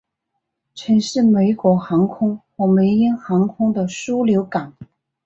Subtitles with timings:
[0.73, 4.73] 曾是美国航空和美鹰航空的枢杻港。